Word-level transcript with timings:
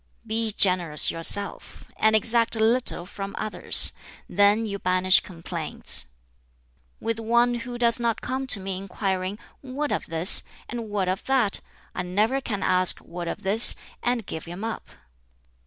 "Be 0.25 0.51
generous 0.51 1.11
yourself, 1.11 1.83
and 1.95 2.15
exact 2.15 2.55
little 2.55 3.05
from 3.05 3.35
others; 3.37 3.91
then 4.27 4.65
you 4.65 4.79
banish 4.79 5.19
complaints. 5.19 6.07
"With 6.99 7.19
one 7.19 7.53
who 7.53 7.77
does 7.77 7.99
not 7.99 8.19
come 8.19 8.47
to 8.47 8.59
me 8.59 8.77
inquiring 8.77 9.37
'What 9.61 9.91
of 9.91 10.07
this?' 10.07 10.41
and 10.67 10.89
'What 10.89 11.07
of 11.07 11.25
that?' 11.25 11.59
I 11.93 12.01
never 12.01 12.41
can 12.41 12.63
ask 12.63 12.97
'What 12.97 13.27
of 13.27 13.43
this?' 13.43 13.75
and 14.01 14.25
give 14.25 14.45
him 14.45 14.63
up. 14.63 14.89